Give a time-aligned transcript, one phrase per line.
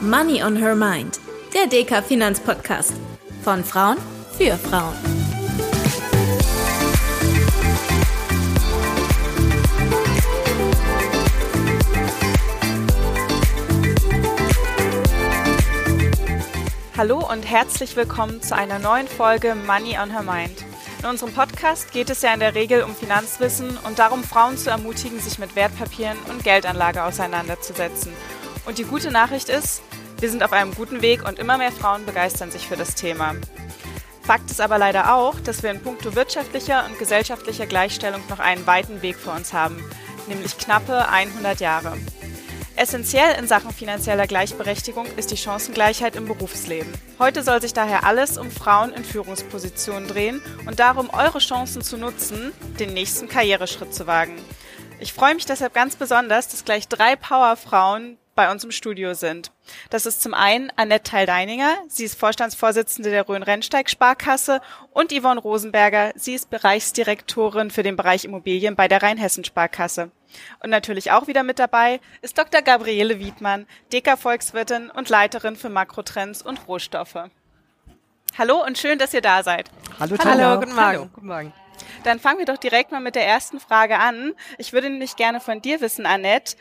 [0.00, 1.18] Money on Her Mind,
[1.52, 2.92] der DK Finanzpodcast.
[3.42, 3.96] Von Frauen
[4.36, 4.94] für Frauen.
[16.96, 20.64] Hallo und herzlich willkommen zu einer neuen Folge Money on Her Mind.
[21.00, 24.70] In unserem Podcast geht es ja in der Regel um Finanzwissen und darum, Frauen zu
[24.70, 28.12] ermutigen, sich mit Wertpapieren und Geldanlage auseinanderzusetzen.
[28.64, 29.80] Und die gute Nachricht ist,
[30.20, 33.34] wir sind auf einem guten Weg und immer mehr Frauen begeistern sich für das Thema.
[34.22, 38.66] Fakt ist aber leider auch, dass wir in puncto wirtschaftlicher und gesellschaftlicher Gleichstellung noch einen
[38.66, 39.82] weiten Weg vor uns haben,
[40.26, 41.96] nämlich knappe 100 Jahre.
[42.76, 46.92] Essentiell in Sachen finanzieller Gleichberechtigung ist die Chancengleichheit im Berufsleben.
[47.18, 51.96] Heute soll sich daher alles um Frauen in Führungspositionen drehen und darum, eure Chancen zu
[51.96, 54.36] nutzen, den nächsten Karriereschritt zu wagen.
[55.00, 59.50] Ich freue mich deshalb ganz besonders, dass gleich drei Powerfrauen bei uns im Studio sind.
[59.90, 64.60] Das ist zum einen Annette Teil-Deininger, sie ist Vorstandsvorsitzende der Rhön-Rennsteig Sparkasse
[64.92, 70.12] und Yvonne Rosenberger, sie ist Bereichsdirektorin für den Bereich Immobilien bei der Rheinhessen Sparkasse.
[70.62, 72.62] Und natürlich auch wieder mit dabei ist Dr.
[72.62, 77.18] Gabriele Wiedmann, Deka-Volkswirtin und Leiterin für Makrotrends und Rohstoffe.
[78.38, 79.68] Hallo und schön, dass ihr da seid.
[79.98, 80.86] Hallo, Hallo, guten Morgen.
[80.86, 81.52] Hallo, guten Morgen.
[82.04, 84.34] Dann fangen wir doch direkt mal mit der ersten Frage an.
[84.58, 86.54] Ich würde nämlich gerne von dir wissen, Annette.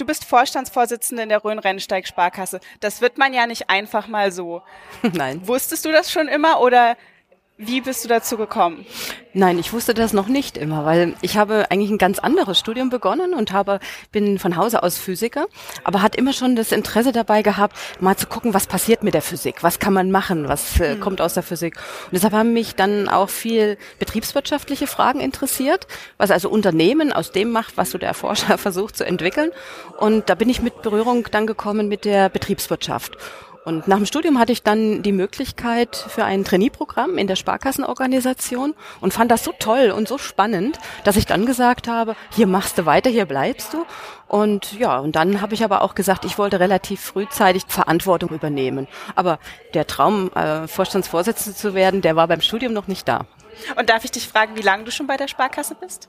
[0.00, 2.60] Du bist Vorstandsvorsitzende in der Rhön-Rennsteig Sparkasse.
[2.80, 4.62] Das wird man ja nicht einfach mal so.
[5.12, 5.46] Nein.
[5.46, 6.96] Wusstest du das schon immer oder
[7.62, 8.86] wie bist du dazu gekommen?
[9.34, 12.88] Nein, ich wusste das noch nicht immer, weil ich habe eigentlich ein ganz anderes Studium
[12.88, 13.80] begonnen und habe
[14.12, 15.46] bin von Hause aus Physiker,
[15.84, 19.20] aber hat immer schon das Interesse dabei gehabt, mal zu gucken, was passiert mit der
[19.20, 21.00] Physik, was kann man machen, was äh, hm.
[21.00, 21.76] kommt aus der Physik.
[22.06, 25.86] Und deshalb haben mich dann auch viel betriebswirtschaftliche Fragen interessiert,
[26.16, 29.50] was also Unternehmen aus dem macht, was so der Forscher versucht zu entwickeln.
[29.98, 33.18] Und da bin ich mit Berührung dann gekommen mit der Betriebswirtschaft.
[33.64, 38.74] Und nach dem Studium hatte ich dann die Möglichkeit für ein Trainee-Programm in der Sparkassenorganisation
[39.00, 42.78] und fand das so toll und so spannend, dass ich dann gesagt habe, hier machst
[42.78, 43.84] du weiter, hier bleibst du.
[44.28, 48.86] Und ja, und dann habe ich aber auch gesagt, ich wollte relativ frühzeitig Verantwortung übernehmen.
[49.14, 49.38] Aber
[49.74, 53.26] der Traum, äh, Vorstandsvorsitzende zu werden, der war beim Studium noch nicht da.
[53.76, 56.08] Und darf ich dich fragen, wie lange du schon bei der Sparkasse bist?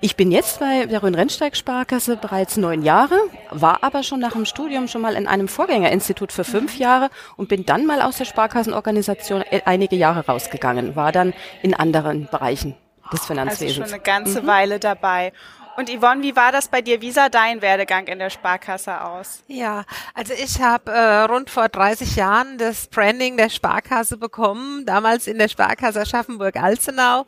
[0.00, 3.18] Ich bin jetzt bei der Rhön-Rennsteig-Sparkasse bereits neun Jahre,
[3.50, 7.48] war aber schon nach dem Studium schon mal in einem Vorgängerinstitut für fünf Jahre und
[7.48, 12.76] bin dann mal aus der Sparkassenorganisation e-, einige Jahre rausgegangen, war dann in anderen Bereichen
[13.12, 13.80] des Finanzwesens.
[13.80, 14.46] Also schon eine ganze mhm.
[14.46, 15.32] Weile dabei.
[15.76, 17.00] Und Yvonne, wie war das bei dir?
[17.00, 19.42] Wie sah dein Werdegang in der Sparkasse aus?
[19.46, 25.26] Ja, also ich habe äh, rund vor 30 Jahren das Branding der Sparkasse bekommen, damals
[25.26, 27.24] in der Sparkasse Aschaffenburg-Alzenau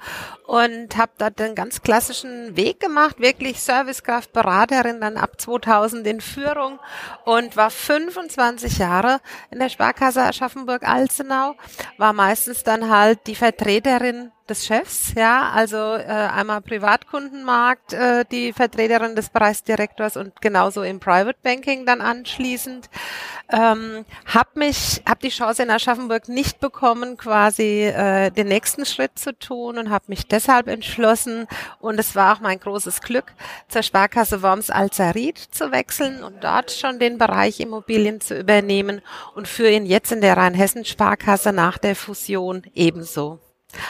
[0.46, 6.20] und habe da den ganz klassischen Weg gemacht, wirklich Servicekraft, Beraterin, dann ab 2000 in
[6.20, 6.78] Führung
[7.24, 9.20] und war 25 Jahre
[9.50, 11.54] in der Sparkasse Aschaffenburg-Alzenau,
[11.96, 18.52] war meistens dann halt die Vertreterin des Chefs, ja, also äh, einmal Privatkundenmarkt, äh, die
[18.52, 22.90] Vertreterin des Bereichsdirektors und genauso im Private Banking dann anschließend.
[23.50, 29.18] Ähm, hab mich, hab die Chance in Aschaffenburg nicht bekommen, quasi äh, den nächsten Schritt
[29.18, 31.46] zu tun und habe mich deshalb entschlossen
[31.80, 33.32] und es war auch mein großes Glück,
[33.68, 39.00] zur Sparkasse Worms Alzarit zu wechseln und dort schon den Bereich Immobilien zu übernehmen
[39.34, 43.40] und für ihn jetzt in der Rheinhessen Sparkasse nach der Fusion ebenso.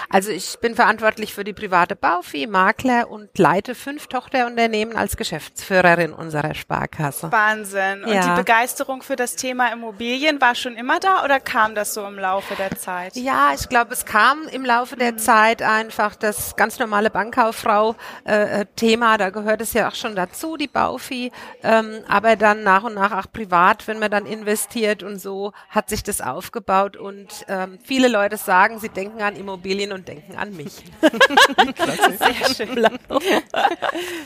[0.08, 6.12] Also ich bin verantwortlich für die private Baufi, Makler und leite fünf Tochterunternehmen als Geschäftsführerin
[6.12, 7.32] unserer Sparkasse.
[7.32, 8.04] Wahnsinn.
[8.04, 8.34] Und ja.
[8.34, 12.18] die Begeisterung für das Thema Immobilien war schon immer da oder kam das so im
[12.18, 13.16] Laufe der Zeit?
[13.16, 15.18] Ja, ich glaube, es kam im Laufe der mhm.
[15.18, 19.18] Zeit einfach das ganz normale Bankkauffrau äh, Thema.
[19.18, 21.32] Da gehört es ja auch schon dazu, die Baufi.
[21.62, 25.88] Ähm, aber dann nach und nach auch privat, wenn man dann investiert und so, hat
[25.88, 26.96] sich das aufgebaut.
[26.96, 30.72] Und ähm, viele Leute sagen, sie denken an Immobilien Immobilien und denken an mich.
[32.18, 32.88] Sehr schön.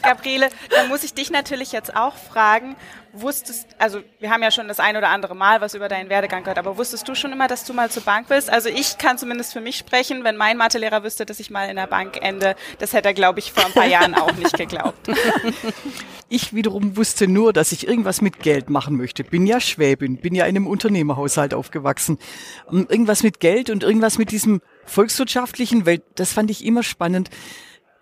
[0.02, 2.76] Gabriele, dann muss ich dich natürlich jetzt auch fragen,
[3.12, 6.42] wusstest, also wir haben ja schon das ein oder andere Mal was über deinen Werdegang
[6.42, 8.50] gehört, aber wusstest du schon immer, dass du mal zur Bank willst?
[8.50, 11.76] Also ich kann zumindest für mich sprechen, wenn mein Mathelehrer wüsste, dass ich mal in
[11.76, 15.08] der Bank ende, das hätte er, glaube ich, vor ein paar Jahren auch nicht geglaubt.
[16.28, 19.22] Ich wiederum wusste nur, dass ich irgendwas mit Geld machen möchte.
[19.22, 22.18] Bin ja Schwäbin, bin ja in einem Unternehmerhaushalt aufgewachsen.
[22.68, 27.30] Irgendwas mit Geld und irgendwas mit diesem volkswirtschaftlichen Welt, das fand ich immer spannend.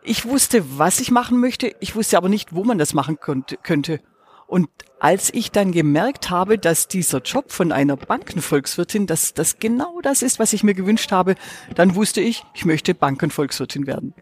[0.02, 4.00] Ich wusste, was ich machen möchte, ich wusste aber nicht, wo man das machen könnte.
[4.46, 4.68] Und
[5.00, 10.22] als ich dann gemerkt habe, dass dieser Job von einer Bankenvolkswirtin, dass das genau das
[10.22, 11.34] ist, was ich mir gewünscht habe,
[11.74, 14.14] dann wusste ich, ich möchte Bankenvolkswirtin werden.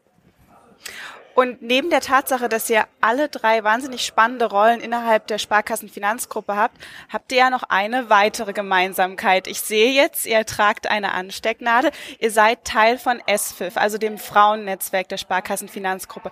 [1.34, 6.76] Und neben der Tatsache, dass ihr alle drei wahnsinnig spannende Rollen innerhalb der Sparkassenfinanzgruppe habt,
[7.11, 9.46] habt ihr ja noch eine weitere Gemeinsamkeit.
[9.46, 11.90] Ich sehe jetzt, ihr tragt eine Anstecknadel.
[12.19, 16.31] Ihr seid Teil von SFIF, also dem Frauennetzwerk der Sparkassenfinanzgruppe.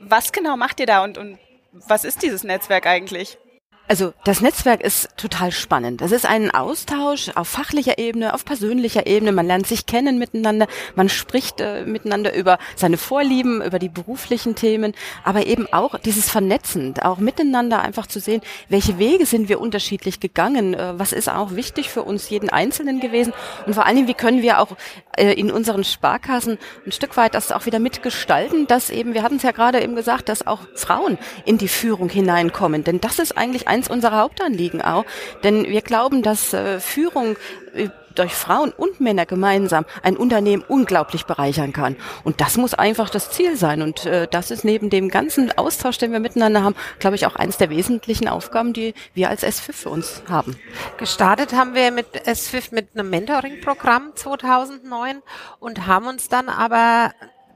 [0.00, 1.38] Was genau macht ihr da und, und
[1.72, 3.38] was ist dieses Netzwerk eigentlich?
[3.88, 6.00] Also das Netzwerk ist total spannend.
[6.00, 9.32] Es ist ein Austausch auf fachlicher Ebene, auf persönlicher Ebene.
[9.32, 14.54] Man lernt sich kennen miteinander, man spricht äh, miteinander über seine Vorlieben, über die beruflichen
[14.54, 14.94] Themen,
[15.24, 20.20] aber eben auch dieses Vernetzen, auch miteinander einfach zu sehen, welche Wege sind wir unterschiedlich
[20.20, 23.34] gegangen, äh, was ist auch wichtig für uns jeden Einzelnen gewesen
[23.66, 24.76] und vor allen Dingen, wie können wir auch
[25.16, 29.36] äh, in unseren Sparkassen ein Stück weit das auch wieder mitgestalten, dass eben, wir hatten
[29.36, 33.36] es ja gerade eben gesagt, dass auch Frauen in die Führung hineinkommen, denn das ist
[33.36, 35.04] eigentlich eins unserer Hauptanliegen auch.
[35.42, 37.36] Denn wir glauben, dass äh, Führung
[37.74, 41.96] äh, durch Frauen und Männer gemeinsam ein Unternehmen unglaublich bereichern kann.
[42.24, 43.82] Und das muss einfach das Ziel sein.
[43.82, 47.36] Und äh, das ist neben dem ganzen Austausch, den wir miteinander haben, glaube ich, auch
[47.36, 50.58] eines der wesentlichen Aufgaben, die wir als SFIF für uns haben.
[50.98, 55.22] Gestartet haben wir mit SFIF mit einem Mentoring-Programm 2009
[55.58, 57.12] und haben uns dann aber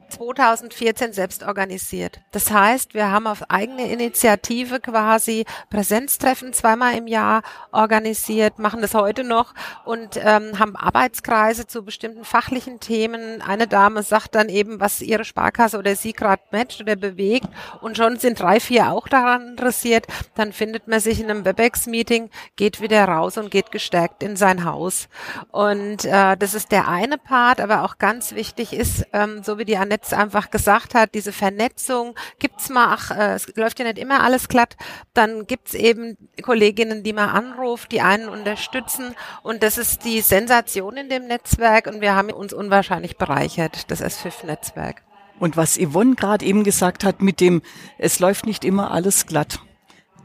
[0.09, 2.21] 2014 selbst organisiert.
[2.31, 8.93] Das heißt, wir haben auf eigene Initiative quasi Präsenztreffen zweimal im Jahr organisiert, machen das
[8.93, 9.53] heute noch
[9.85, 13.41] und ähm, haben Arbeitskreise zu bestimmten fachlichen Themen.
[13.41, 17.47] Eine Dame sagt dann eben, was ihre Sparkasse oder sie gerade matcht oder bewegt
[17.81, 20.07] und schon sind drei, vier auch daran interessiert.
[20.35, 24.63] Dann findet man sich in einem WebEx-Meeting, geht wieder raus und geht gestärkt in sein
[24.63, 25.09] Haus.
[25.51, 29.65] Und äh, das ist der eine Part, aber auch ganz wichtig ist, ähm, so wie
[29.65, 33.85] die Annette jetzt einfach gesagt hat, diese Vernetzung, gibt's mal, ach, äh, es läuft ja
[33.85, 34.77] nicht immer alles glatt,
[35.13, 40.97] dann gibt's eben Kolleginnen, die man anruft, die einen unterstützen und das ist die Sensation
[40.97, 45.03] in dem Netzwerk und wir haben uns unwahrscheinlich bereichert, das S5-Netzwerk.
[45.39, 47.61] Und was Yvonne gerade eben gesagt hat mit dem,
[47.97, 49.59] es läuft nicht immer alles glatt.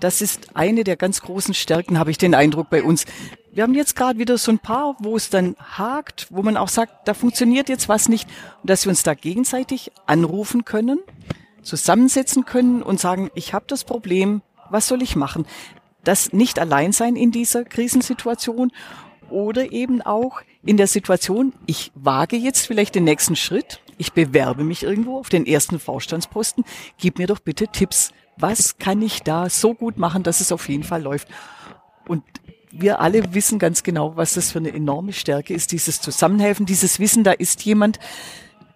[0.03, 3.05] Das ist eine der ganz großen Stärken, habe ich den Eindruck bei uns.
[3.53, 6.71] Wir haben jetzt gerade wieder so ein paar, wo es dann hakt, wo man auch
[6.71, 8.29] sagt, da funktioniert jetzt was nicht
[8.63, 10.99] und dass wir uns da gegenseitig anrufen können,
[11.63, 15.47] zusammensetzen können und sagen, ich habe das Problem, was soll ich machen?
[16.03, 18.73] Das nicht allein sein in dieser Krisensituation
[19.31, 24.65] oder eben auch in der Situation, ich wage jetzt vielleicht den nächsten Schritt, ich bewerbe
[24.65, 26.65] mich irgendwo auf den ersten Vorstandsposten,
[26.99, 30.69] gib mir doch bitte Tipps was kann ich da so gut machen, dass es auf
[30.69, 31.29] jeden Fall läuft.
[32.09, 32.25] Und
[32.71, 36.99] wir alle wissen ganz genau, was das für eine enorme Stärke ist, dieses Zusammenhelfen, dieses
[36.99, 37.99] Wissen, da ist jemand,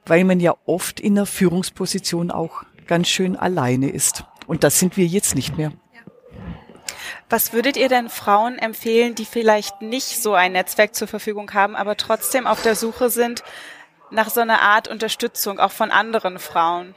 [0.05, 4.25] weil man ja oft in der Führungsposition auch ganz schön alleine ist.
[4.47, 5.73] Und das sind wir jetzt nicht mehr.
[7.29, 11.75] Was würdet ihr denn Frauen empfehlen, die vielleicht nicht so ein Netzwerk zur Verfügung haben,
[11.75, 13.43] aber trotzdem auf der Suche sind
[14.13, 16.95] nach so einer Art Unterstützung, auch von anderen Frauen?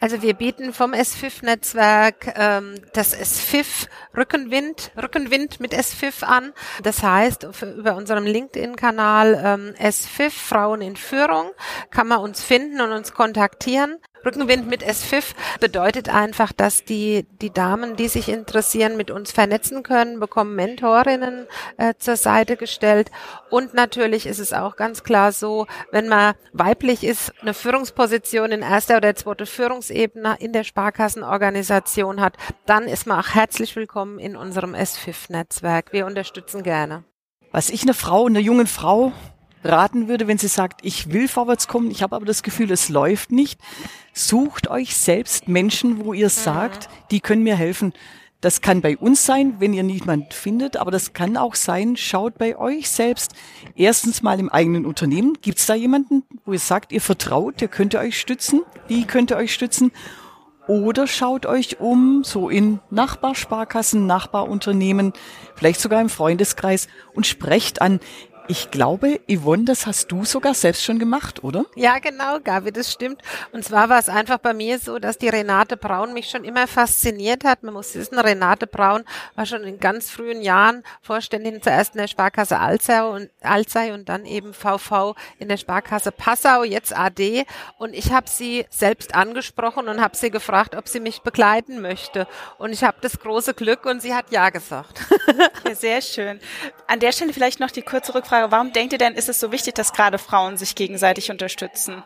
[0.00, 6.52] Also wir bieten vom S5-Netzwerk ähm, das S5 Rückenwind, Rückenwind mit S5 an.
[6.82, 11.50] Das heißt, über unserem LinkedIn-Kanal ähm, S5 Frauen in Führung
[11.90, 13.98] kann man uns finden und uns kontaktieren.
[14.26, 19.84] Rückenwind mit S5 bedeutet einfach, dass die, die Damen, die sich interessieren, mit uns vernetzen
[19.84, 21.46] können, bekommen Mentorinnen
[21.76, 23.12] äh, zur Seite gestellt.
[23.50, 28.62] Und natürlich ist es auch ganz klar so, wenn man weiblich ist, eine Führungsposition in
[28.62, 32.34] erster oder zweiter Führungsebene in der Sparkassenorganisation hat,
[32.66, 35.92] dann ist man auch herzlich willkommen in unserem S5-Netzwerk.
[35.92, 37.04] Wir unterstützen gerne.
[37.52, 39.12] Was ich einer Frau, einer jungen Frau
[39.66, 42.88] raten würde, wenn sie sagt, ich will vorwärts kommen, ich habe aber das Gefühl, es
[42.88, 43.60] läuft nicht,
[44.12, 47.92] sucht euch selbst Menschen, wo ihr sagt, die können mir helfen.
[48.40, 52.36] Das kann bei uns sein, wenn ihr niemand findet, aber das kann auch sein, schaut
[52.36, 53.32] bei euch selbst.
[53.74, 55.38] Erstens mal im eigenen Unternehmen.
[55.40, 59.36] Gibt es da jemanden, wo ihr sagt, ihr vertraut, der könnte euch stützen, die könnte
[59.36, 59.90] euch stützen?
[60.66, 65.12] Oder schaut euch um, so in Nachbarsparkassen, Nachbarunternehmen,
[65.54, 68.00] vielleicht sogar im Freundeskreis und sprecht an,
[68.48, 71.64] ich glaube, Yvonne, das hast du sogar selbst schon gemacht, oder?
[71.74, 73.20] Ja, genau, Gabi, das stimmt.
[73.52, 76.66] Und zwar war es einfach bei mir so, dass die Renate Braun mich schon immer
[76.66, 77.62] fasziniert hat.
[77.62, 82.08] Man muss wissen, Renate Braun war schon in ganz frühen Jahren Vorständin zuerst in der
[82.08, 87.44] Sparkasse Alzey und, Alzey und dann eben VV in der Sparkasse Passau, jetzt AD.
[87.78, 92.26] Und ich habe sie selbst angesprochen und habe sie gefragt, ob sie mich begleiten möchte.
[92.58, 95.00] Und ich habe das große Glück und sie hat Ja gesagt.
[95.66, 96.40] Ja, sehr schön.
[96.86, 99.40] An der Stelle vielleicht noch die kurze Rückfrage Frage, warum denkt ihr denn, ist es
[99.40, 102.02] so wichtig, dass gerade Frauen sich gegenseitig unterstützen?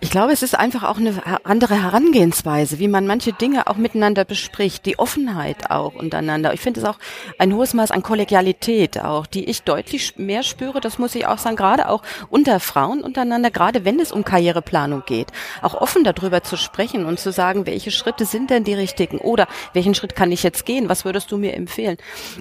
[0.00, 1.14] Ich glaube, es ist einfach auch eine
[1.44, 6.52] andere Herangehensweise, wie man manche Dinge auch miteinander bespricht, die Offenheit auch untereinander.
[6.52, 6.98] Ich finde es auch
[7.38, 11.38] ein hohes Maß an Kollegialität auch, die ich deutlich mehr spüre, das muss ich auch
[11.38, 15.28] sagen, gerade auch unter Frauen untereinander, gerade wenn es um Karriereplanung geht,
[15.62, 19.46] auch offen darüber zu sprechen und zu sagen, welche Schritte sind denn die richtigen oder
[19.72, 21.96] welchen Schritt kann ich jetzt gehen, was würdest du mir empfehlen?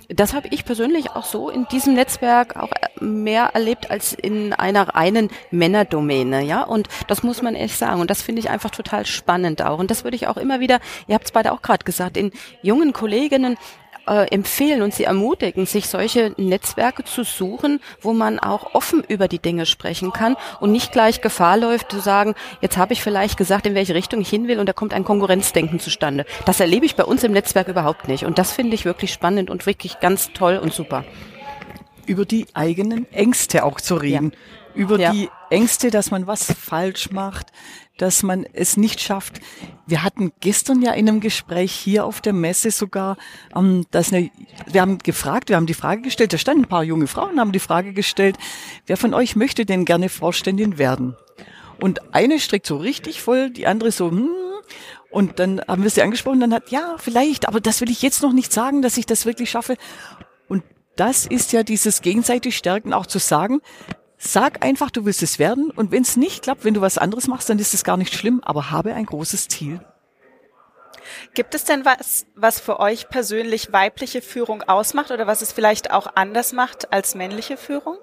[0.10, 4.96] Das habe ich persönlich auch so in diesem Netzwerk auch mehr erlebt als in einer
[4.96, 8.02] reinen Männerdomäne, ja, und das muss man ehrlich sagen.
[8.02, 9.80] Und das finde ich einfach total spannend auch.
[9.80, 12.32] Und das würde ich auch immer wieder, ihr habt es beide auch gerade gesagt, in
[12.62, 13.58] jungen Kolleginnen
[14.08, 19.28] äh, empfehlen und sie ermutigen, sich solche Netzwerke zu suchen, wo man auch offen über
[19.28, 23.38] die Dinge sprechen kann und nicht gleich Gefahr läuft zu sagen, jetzt habe ich vielleicht
[23.38, 26.26] gesagt, in welche Richtung ich hin will und da kommt ein Konkurrenzdenken zustande.
[26.46, 29.50] Das erlebe ich bei uns im Netzwerk überhaupt nicht und das finde ich wirklich spannend
[29.50, 31.06] und wirklich ganz toll und super.
[32.06, 34.34] Über die eigenen Ängste auch zu reden.
[34.34, 35.12] Ja über ja.
[35.12, 37.48] die Ängste, dass man was falsch macht,
[37.98, 39.40] dass man es nicht schafft.
[39.86, 43.18] Wir hatten gestern ja in einem Gespräch hier auf der Messe sogar,
[43.56, 44.32] ähm, dass eine,
[44.66, 47.52] wir haben gefragt, wir haben die Frage gestellt, da standen ein paar junge Frauen, haben
[47.52, 48.38] die Frage gestellt,
[48.88, 51.16] wer von euch möchte denn gerne Vorständin werden?
[51.80, 54.30] Und eine streckt so richtig voll, die andere so, hm,
[55.10, 58.24] und dann haben wir sie angesprochen, dann hat, ja, vielleicht, aber das will ich jetzt
[58.24, 59.76] noch nicht sagen, dass ich das wirklich schaffe.
[60.48, 60.64] Und
[60.96, 63.62] das ist ja dieses gegenseitig Stärken auch zu sagen,
[64.26, 67.28] Sag einfach, du willst es werden und wenn es nicht klappt, wenn du was anderes
[67.28, 69.82] machst, dann ist es gar nicht schlimm, aber habe ein großes Ziel.
[71.34, 75.92] Gibt es denn was, was für euch persönlich weibliche Führung ausmacht oder was es vielleicht
[75.92, 77.98] auch anders macht als männliche Führung?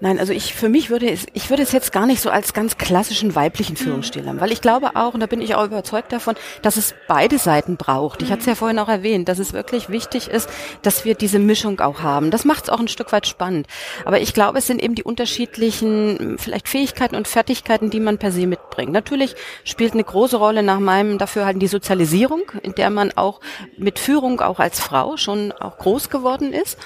[0.00, 2.52] Nein, also ich für mich würde es, ich würde es jetzt gar nicht so als
[2.52, 6.12] ganz klassischen weiblichen Führungsstil haben, weil ich glaube auch, und da bin ich auch überzeugt
[6.12, 8.20] davon, dass es beide Seiten braucht.
[8.20, 10.48] Ich hatte es ja vorhin auch erwähnt, dass es wirklich wichtig ist,
[10.82, 12.32] dass wir diese Mischung auch haben.
[12.32, 13.68] Das macht es auch ein Stück weit spannend.
[14.04, 18.32] Aber ich glaube, es sind eben die unterschiedlichen vielleicht Fähigkeiten und Fertigkeiten, die man per
[18.32, 18.92] se mitbringt.
[18.92, 23.40] Natürlich spielt eine große Rolle nach meinem Dafürhalten die Sozialisierung, in der man auch
[23.76, 26.78] mit Führung auch als Frau schon auch groß geworden ist.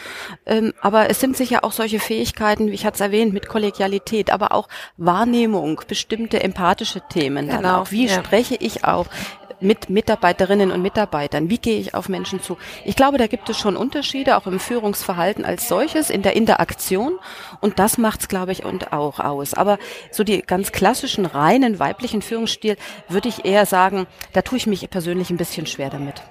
[0.44, 4.30] Ähm, aber es sind sicher auch solche Fähigkeiten, wie ich hatte es erwähnt, mit Kollegialität,
[4.30, 7.48] aber auch Wahrnehmung, bestimmte empathische Themen.
[7.48, 7.82] Genau.
[7.82, 8.14] Auch, wie ja.
[8.14, 9.06] spreche ich auch
[9.60, 11.50] mit Mitarbeiterinnen und Mitarbeitern?
[11.50, 12.56] Wie gehe ich auf Menschen zu?
[12.84, 17.18] Ich glaube, da gibt es schon Unterschiede, auch im Führungsverhalten als solches, in der Interaktion.
[17.60, 19.54] Und das macht es, glaube ich, und auch aus.
[19.54, 19.78] Aber
[20.10, 22.76] so die ganz klassischen, reinen weiblichen Führungsstil
[23.08, 26.22] würde ich eher sagen, da tue ich mich persönlich ein bisschen schwer damit.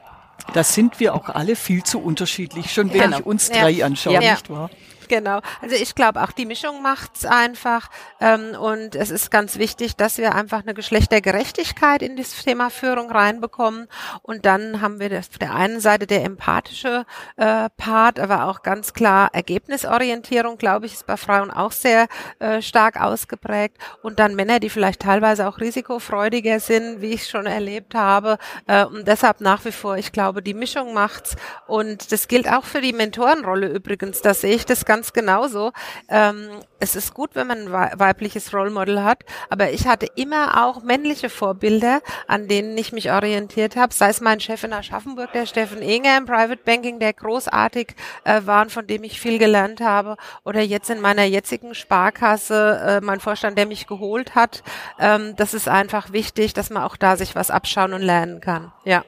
[0.54, 3.20] Da sind wir auch alle viel zu unterschiedlich, schon wenn genau.
[3.20, 3.86] ich uns drei ja.
[3.86, 4.32] anschaue, ja.
[4.32, 4.70] nicht wahr?
[5.18, 5.42] Genau.
[5.62, 7.90] Also ich glaube auch die Mischung macht's einfach.
[8.20, 13.10] Ähm, und es ist ganz wichtig, dass wir einfach eine Geschlechtergerechtigkeit in das Thema Führung
[13.10, 13.88] reinbekommen.
[14.22, 17.06] Und dann haben wir das auf der einen Seite der empathische
[17.38, 22.08] äh, Part, aber auch ganz klar Ergebnisorientierung, glaube ich, ist bei Frauen auch sehr
[22.40, 23.78] äh, stark ausgeprägt.
[24.04, 28.38] Und dann Männer, die vielleicht teilweise auch risikofreudiger sind, wie ich schon erlebt habe.
[28.68, 31.36] Äh, und deshalb nach wie vor, ich glaube, die Mischung macht's.
[31.66, 35.74] Und das gilt auch für die Mentorenrolle übrigens, da sehe ich das ganz ganz genauso.
[36.10, 36.50] Ähm,
[36.80, 40.82] es ist gut, wenn man ein weibliches Role Model hat, aber ich hatte immer auch
[40.82, 45.46] männliche Vorbilder, an denen ich mich orientiert habe, sei es mein Chef in Aschaffenburg, der
[45.46, 49.82] Steffen Enger im Private Banking, der großartig äh, war und von dem ich viel gelernt
[49.82, 54.64] habe, oder jetzt in meiner jetzigen Sparkasse äh, mein Vorstand, der mich geholt hat.
[55.00, 58.72] Ähm, das ist einfach wichtig, dass man auch da sich was abschauen und lernen kann.
[58.84, 59.04] Ja.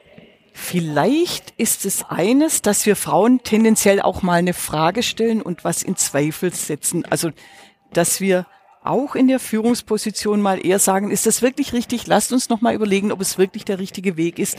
[0.52, 5.82] Vielleicht ist es eines, dass wir Frauen tendenziell auch mal eine Frage stellen und was
[5.82, 7.04] in Zweifel setzen.
[7.06, 7.30] Also,
[7.92, 8.46] dass wir
[8.82, 12.06] auch in der Führungsposition mal eher sagen, ist das wirklich richtig?
[12.06, 14.56] Lasst uns noch mal überlegen, ob es wirklich der richtige Weg ist.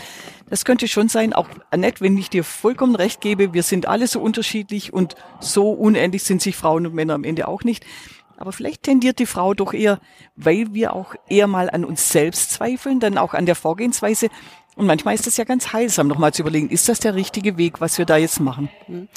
[0.49, 4.07] Das könnte schon sein, auch Annette, wenn ich dir vollkommen recht gebe, wir sind alle
[4.07, 7.83] so unterschiedlich und so unendlich sind sich Frauen und Männer am Ende auch nicht.
[8.37, 9.99] Aber vielleicht tendiert die Frau doch eher,
[10.35, 14.29] weil wir auch eher mal an uns selbst zweifeln, dann auch an der Vorgehensweise,
[14.75, 17.81] und manchmal ist es ja ganz heilsam, nochmal zu überlegen, ist das der richtige Weg,
[17.81, 18.69] was wir da jetzt machen?
[18.85, 19.07] Hm.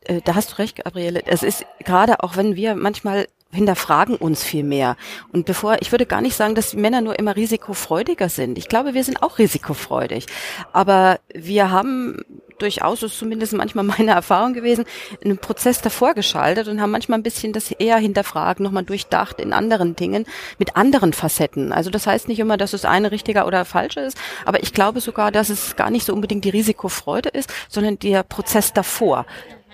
[0.00, 1.24] Äh, da hast du recht, Gabriele.
[1.26, 4.96] Es ist gerade auch, wenn wir manchmal hinterfragen uns viel mehr.
[5.32, 8.58] Und bevor, ich würde gar nicht sagen, dass Männer nur immer risikofreudiger sind.
[8.58, 10.26] Ich glaube, wir sind auch risikofreudig.
[10.72, 12.22] Aber wir haben
[12.58, 14.84] durchaus, ist zumindest manchmal meine Erfahrung gewesen,
[15.24, 19.52] einen Prozess davor geschaltet und haben manchmal ein bisschen das eher hinterfragt, nochmal durchdacht in
[19.52, 20.26] anderen Dingen,
[20.58, 21.72] mit anderen Facetten.
[21.72, 25.00] Also das heißt nicht immer, dass es eine richtiger oder falsche ist, aber ich glaube
[25.00, 29.26] sogar, dass es gar nicht so unbedingt die Risikofreude ist, sondern der Prozess davor.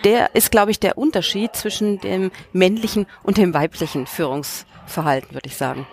[0.04, 5.56] Der ist, glaube ich, der Unterschied zwischen dem männlichen und dem weiblichen Führungsverhalten, würde ich
[5.56, 5.86] sagen.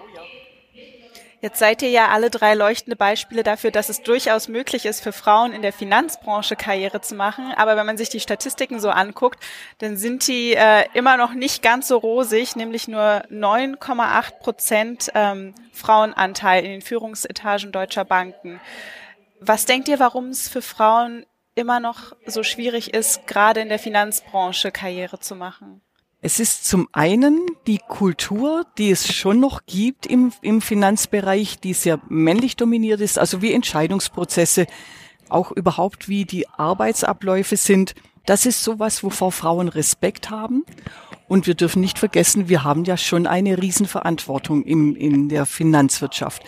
[1.41, 5.13] Jetzt seid ihr ja alle drei leuchtende Beispiele dafür, dass es durchaus möglich ist, für
[5.13, 7.53] Frauen in der Finanzbranche Karriere zu machen.
[7.55, 9.41] Aber wenn man sich die Statistiken so anguckt,
[9.77, 15.55] dann sind die äh, immer noch nicht ganz so rosig, nämlich nur 9,8 Prozent ähm,
[15.71, 18.59] Frauenanteil in den Führungsetagen deutscher Banken.
[19.39, 21.25] Was denkt ihr, warum es für Frauen
[21.59, 25.81] immer noch so schwierig ist, gerade in der Finanzbranche Karriere zu machen?
[26.21, 31.73] Es ist zum einen die Kultur, die es schon noch gibt im, im Finanzbereich, die
[31.73, 34.67] sehr männlich dominiert ist, also wie Entscheidungsprozesse,
[35.29, 37.95] auch überhaupt wie die Arbeitsabläufe sind.
[38.25, 40.65] Das ist sowas, wovor Frauen Respekt haben.
[41.29, 46.43] Und wir dürfen nicht vergessen, wir haben ja schon eine Riesenverantwortung im, in der Finanzwirtschaft.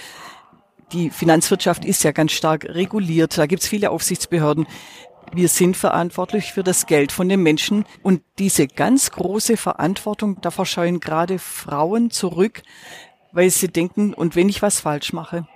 [0.93, 3.37] Die Finanzwirtschaft ist ja ganz stark reguliert.
[3.37, 4.67] Da gibt es viele Aufsichtsbehörden.
[5.33, 10.65] Wir sind verantwortlich für das Geld von den Menschen und diese ganz große Verantwortung, davor
[10.65, 12.63] scheuen gerade Frauen zurück,
[13.31, 15.47] weil sie denken, und wenn ich was falsch mache.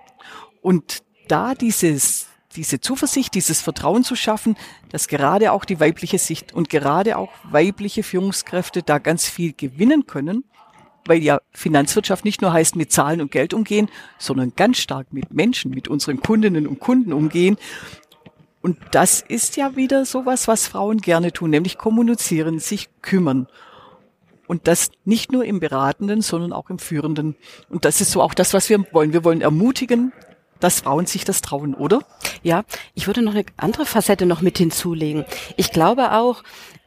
[0.61, 4.55] Und da dieses, diese Zuversicht, dieses Vertrauen zu schaffen,
[4.89, 10.07] dass gerade auch die weibliche Sicht und gerade auch weibliche Führungskräfte da ganz viel gewinnen
[10.07, 10.45] können,
[11.05, 15.33] weil ja Finanzwirtschaft nicht nur heißt mit Zahlen und Geld umgehen, sondern ganz stark mit
[15.33, 17.57] Menschen, mit unseren Kundinnen und Kunden umgehen.
[18.61, 23.47] Und das ist ja wieder sowas, was Frauen gerne tun, nämlich kommunizieren, sich kümmern.
[24.47, 27.35] Und das nicht nur im Beratenden, sondern auch im Führenden.
[27.69, 29.13] Und das ist so auch das, was wir wollen.
[29.13, 30.13] Wir wollen ermutigen,
[30.65, 31.99] dass Frauen sich das trauen, oder?
[32.41, 32.63] Ja,
[32.95, 35.23] ich würde noch eine andere Facette noch mit hinzulegen.
[35.57, 36.41] Ich glaube auch,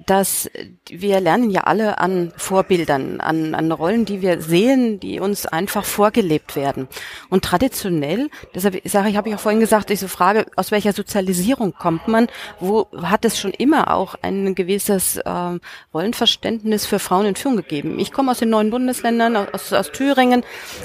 [0.06, 0.48] dass
[0.88, 5.84] wir lernen ja alle an Vorbildern, an, an Rollen, die wir sehen, die uns einfach
[5.84, 6.88] vorgelebt werden.
[7.30, 11.74] Und traditionell, deshalb sage ich, habe ich auch vorhin gesagt, diese Frage, aus welcher Sozialisierung
[11.74, 12.28] kommt man,
[12.60, 15.58] wo hat es schon immer auch ein gewisses äh,
[15.92, 17.98] Rollenverständnis für Frauen in Führung gegeben.
[17.98, 20.44] Ich komme aus den neuen Bundesländern, aus, aus Thüringen.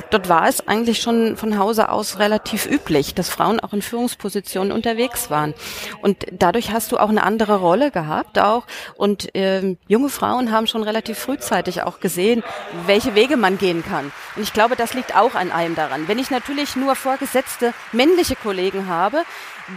[0.10, 4.72] Dort war es eigentlich schon von Hause aus relativ üblich, dass Frauen auch in Führungspositionen
[4.72, 5.54] unterwegs waren.
[6.02, 8.66] Und dadurch hast du auch eine andere Rolle gehabt auch.
[8.96, 12.44] Und ähm, junge Frauen haben schon relativ frühzeitig auch gesehen,
[12.86, 14.12] welche Wege man gehen kann.
[14.36, 16.08] Und ich glaube, das liegt auch an einem daran.
[16.08, 19.24] Wenn ich natürlich nur vorgesetzte männliche Kollegen habe,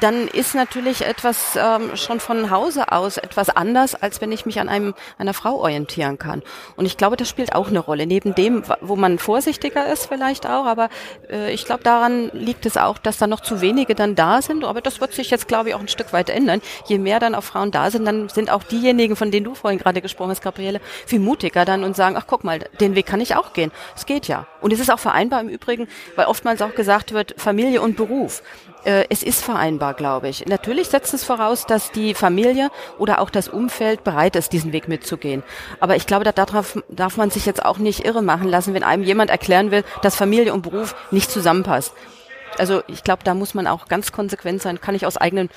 [0.00, 4.58] dann ist natürlich etwas ähm, schon von Hause aus etwas anders, als wenn ich mich
[4.58, 6.42] an einem einer Frau orientieren kann.
[6.76, 8.06] Und ich glaube, das spielt auch eine Rolle.
[8.06, 10.88] Neben dem, wo man vorsichtiger ist vielleicht auch, aber
[11.30, 14.64] äh, ich glaube, daran liegt es auch, dass da noch zu wenige dann da sind.
[14.64, 16.60] Aber das wird sich jetzt, glaube ich, auch ein Stück weit ändern.
[16.86, 19.78] Je mehr dann auch Frauen da sind, dann sind auch diejenigen, von denen du vorhin
[19.78, 23.20] gerade gesprochen hast, Gabriele, viel mutiger dann und sagen, ach guck mal, den Weg kann
[23.20, 23.70] ich auch gehen.
[23.94, 24.45] Es geht ja.
[24.60, 28.42] Und es ist auch vereinbar im Übrigen, weil oftmals auch gesagt wird, Familie und Beruf.
[28.84, 30.46] Äh, es ist vereinbar, glaube ich.
[30.46, 34.88] Natürlich setzt es voraus, dass die Familie oder auch das Umfeld bereit ist, diesen Weg
[34.88, 35.42] mitzugehen.
[35.80, 38.82] Aber ich glaube, da darauf darf man sich jetzt auch nicht irre machen lassen, wenn
[38.82, 41.92] einem jemand erklären will, dass Familie und Beruf nicht zusammenpasst.
[42.58, 44.80] Also ich glaube, da muss man auch ganz konsequent sein.
[44.80, 45.48] Kann ich aus eigenem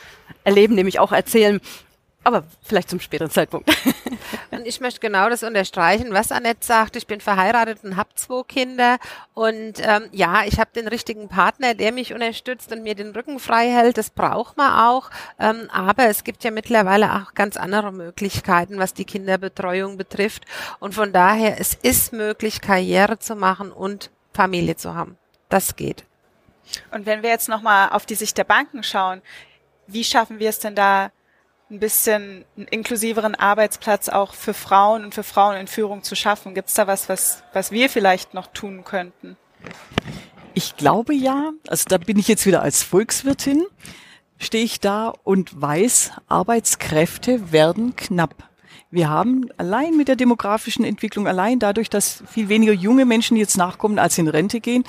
[0.44, 1.62] Erleben nämlich auch erzählen.
[2.24, 3.70] Aber vielleicht zum späteren Zeitpunkt.
[4.52, 6.96] Und ich möchte genau das unterstreichen, was Annette sagt.
[6.96, 8.98] Ich bin verheiratet und habe zwei Kinder.
[9.34, 13.40] Und ähm, ja, ich habe den richtigen Partner, der mich unterstützt und mir den Rücken
[13.40, 13.98] frei hält.
[13.98, 15.10] Das braucht man auch.
[15.40, 20.46] Ähm, aber es gibt ja mittlerweile auch ganz andere Möglichkeiten, was die Kinderbetreuung betrifft.
[20.80, 25.18] Und von daher, es ist möglich, Karriere zu machen und Familie zu haben.
[25.48, 26.06] Das geht.
[26.92, 29.22] Und wenn wir jetzt nochmal auf die Sicht der Banken schauen,
[29.88, 31.12] wie schaffen wir es denn da,
[31.70, 36.56] ein bisschen einen inklusiveren Arbeitsplatz auch für Frauen und für Frauen in Führung zu schaffen?
[36.56, 39.38] Gibt es da was, was, was wir vielleicht noch tun könnten?
[40.54, 43.66] Ich glaube ja, also da bin ich jetzt wieder als Volkswirtin,
[44.38, 48.50] stehe ich da und weiß, Arbeitskräfte werden knapp.
[48.92, 53.56] Wir haben allein mit der demografischen Entwicklung, allein dadurch, dass viel weniger junge Menschen jetzt
[53.56, 54.84] nachkommen, als in Rente gehen,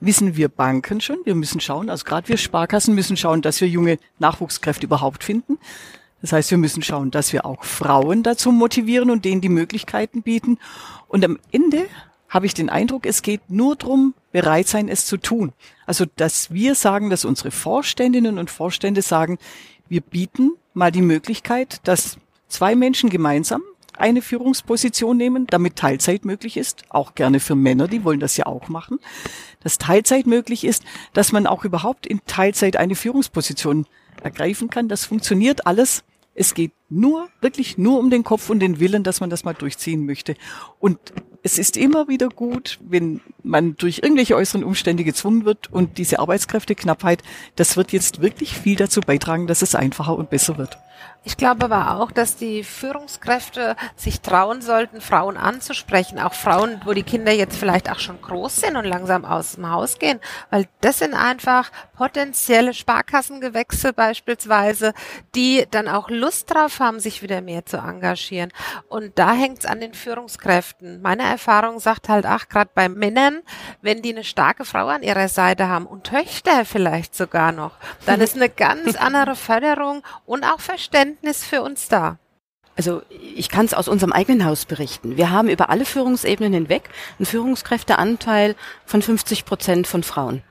[0.00, 1.18] wissen wir Banken schon.
[1.24, 5.58] Wir müssen schauen, also gerade wir Sparkassen müssen schauen, dass wir junge Nachwuchskräfte überhaupt finden.
[6.24, 10.22] Das heißt, wir müssen schauen, dass wir auch Frauen dazu motivieren und denen die Möglichkeiten
[10.22, 10.58] bieten.
[11.06, 11.84] Und am Ende
[12.30, 15.52] habe ich den Eindruck, es geht nur darum, bereit sein, es zu tun.
[15.84, 19.36] Also, dass wir sagen, dass unsere Vorständinnen und Vorstände sagen,
[19.90, 22.16] wir bieten mal die Möglichkeit, dass
[22.48, 23.60] zwei Menschen gemeinsam
[23.92, 28.46] eine Führungsposition nehmen, damit Teilzeit möglich ist, auch gerne für Männer, die wollen das ja
[28.46, 28.98] auch machen,
[29.62, 33.84] dass Teilzeit möglich ist, dass man auch überhaupt in Teilzeit eine Führungsposition
[34.22, 34.88] ergreifen kann.
[34.88, 36.02] Das funktioniert alles
[36.34, 39.54] es geht nur, wirklich nur um den Kopf und den Willen, dass man das mal
[39.54, 40.36] durchziehen möchte.
[40.80, 40.98] Und
[41.44, 46.18] es ist immer wieder gut, wenn man durch irgendwelche äußeren Umstände gezwungen wird und diese
[46.18, 47.22] Arbeitskräfteknappheit,
[47.54, 50.78] das wird jetzt wirklich viel dazu beitragen, dass es einfacher und besser wird.
[51.26, 56.18] Ich glaube aber auch, dass die Führungskräfte sich trauen sollten, Frauen anzusprechen.
[56.18, 59.70] Auch Frauen, wo die Kinder jetzt vielleicht auch schon groß sind und langsam aus dem
[59.70, 60.20] Haus gehen.
[60.50, 64.92] Weil das sind einfach potenzielle Sparkassengewächse beispielsweise,
[65.34, 68.52] die dann auch Lust drauf haben, sich wieder mehr zu engagieren.
[68.88, 71.00] Und da hängt es an den Führungskräften.
[71.00, 73.42] Meine Erfahrung sagt halt, ach, gerade bei Männern,
[73.82, 77.72] wenn die eine starke Frau an ihrer Seite haben und Töchter vielleicht sogar noch,
[78.06, 82.18] dann ist eine ganz andere Förderung und auch Verständnis für uns da?
[82.76, 85.16] Also ich kann es aus unserem eigenen Haus berichten.
[85.16, 90.42] Wir haben über alle Führungsebenen hinweg einen Führungskräfteanteil von 50 Prozent von Frauen.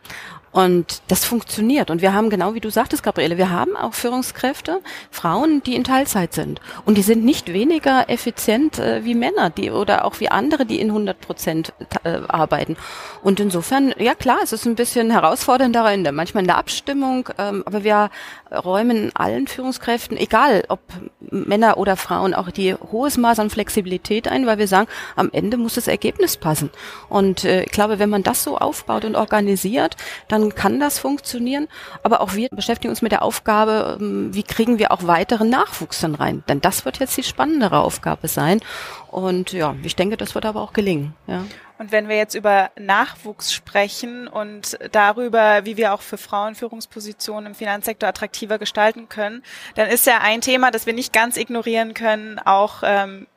[0.53, 1.89] Und das funktioniert.
[1.89, 5.83] Und wir haben, genau wie du sagtest, Gabriele, wir haben auch Führungskräfte, Frauen, die in
[5.83, 6.61] Teilzeit sind.
[6.85, 10.79] Und die sind nicht weniger effizient äh, wie Männer, die oder auch wie andere, die
[10.79, 12.77] in 100 Prozent äh, arbeiten.
[13.23, 17.29] Und insofern, ja klar, es ist ein bisschen herausfordernder in der, manchmal in der Abstimmung,
[17.39, 18.11] ähm, aber wir
[18.51, 20.81] räumen allen Führungskräften, egal ob
[21.19, 25.57] Männer oder Frauen, auch die hohes Maß an Flexibilität ein, weil wir sagen, am Ende
[25.57, 26.69] muss das Ergebnis passen.
[27.09, 30.99] Und äh, ich glaube, wenn man das so aufbaut und organisiert, dann dann kann das
[30.99, 31.67] funktionieren.
[32.03, 36.01] Aber auch wir beschäftigen uns mit der Aufgabe, ähm, wie kriegen wir auch weiteren Nachwuchs
[36.01, 36.43] dann rein?
[36.47, 38.60] Denn das wird jetzt die spannendere Aufgabe sein.
[39.10, 41.13] Und ja, ich denke, das wird aber auch gelingen.
[41.27, 41.45] Ja.
[41.79, 47.47] Und wenn wir jetzt über Nachwuchs sprechen und darüber, wie wir auch für Frauen Führungspositionen
[47.47, 49.43] im Finanzsektor attraktiver gestalten können,
[49.75, 53.27] dann ist ja ein Thema, das wir nicht ganz ignorieren können, auch ähm,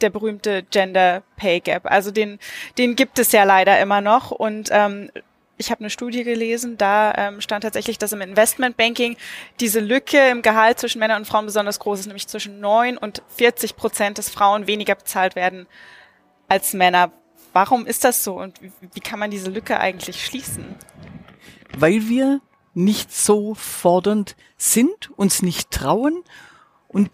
[0.00, 1.86] der berühmte Gender Pay Gap.
[1.86, 2.38] Also den,
[2.76, 5.10] den gibt es ja leider immer noch und ähm,
[5.58, 9.16] ich habe eine Studie gelesen, da ähm, stand tatsächlich, dass im Investmentbanking
[9.60, 13.22] diese Lücke im Gehalt zwischen Männern und Frauen besonders groß ist, nämlich zwischen 9 und
[13.36, 15.66] 40 Prozent des Frauen weniger bezahlt werden
[16.48, 17.10] als Männer.
[17.52, 20.74] Warum ist das so und wie, kann man diese Lücke eigentlich schließen?
[21.76, 22.40] Weil wir
[22.74, 26.22] nicht so fordernd sind, uns nicht trauen
[26.88, 27.10] und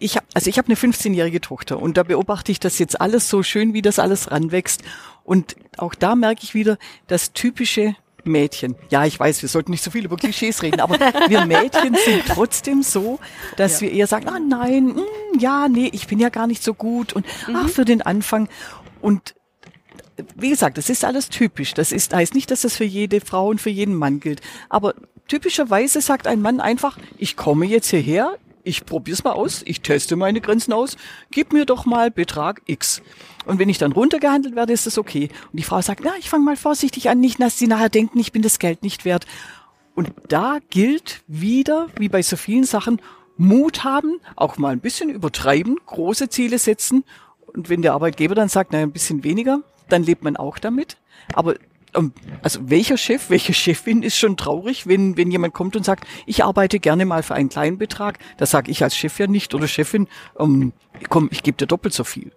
[0.00, 3.28] ich hab, also ich habe eine 15-jährige Tochter und da beobachte ich das jetzt alles
[3.28, 4.82] so schön, wie das alles ranwächst
[5.24, 8.74] und auch da merke ich wieder das typische Mädchen.
[8.90, 12.24] Ja, ich weiß, wir sollten nicht so viel über Klischees reden, aber wir Mädchen sind
[12.26, 13.18] trotzdem so,
[13.56, 13.86] dass ja.
[13.86, 16.74] wir eher sagen, ah nein, mh, hm, ja, nee, ich bin ja gar nicht so
[16.74, 17.56] gut und mhm.
[17.56, 18.48] ach, für den Anfang.
[19.00, 19.34] Und
[20.36, 21.74] wie gesagt, das ist alles typisch.
[21.74, 24.40] Das ist, heißt nicht, dass das für jede Frau und für jeden Mann gilt.
[24.68, 24.94] Aber
[25.28, 29.82] typischerweise sagt ein Mann einfach, ich komme jetzt hierher, ich probiere es mal aus, ich
[29.82, 30.96] teste meine Grenzen aus,
[31.30, 33.02] gib mir doch mal Betrag X.
[33.44, 35.28] Und wenn ich dann runtergehandelt werde, ist das okay.
[35.52, 38.18] Und die Frau sagt, na, ich fange mal vorsichtig an, nicht, dass sie nachher denken,
[38.18, 39.26] ich bin das Geld nicht wert.
[39.94, 43.00] Und da gilt wieder, wie bei so vielen Sachen,
[43.36, 47.04] Mut haben, auch mal ein bisschen übertreiben, große Ziele setzen.
[47.46, 50.96] Und wenn der Arbeitgeber dann sagt, naja, ein bisschen weniger, dann lebt man auch damit.
[51.34, 51.54] Aber
[52.42, 56.44] also welcher Chef, welche Chefin ist schon traurig, wenn, wenn jemand kommt und sagt, ich
[56.44, 58.18] arbeite gerne mal für einen kleinen Betrag.
[58.36, 60.72] Das sage ich als Chef ja nicht oder Chefin, ähm,
[61.08, 62.32] komm, ich gebe dir doppelt so viel.